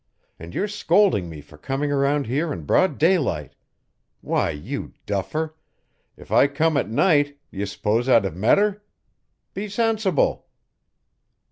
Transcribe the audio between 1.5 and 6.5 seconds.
coming around here in broad daylight. Why, you duffer, if I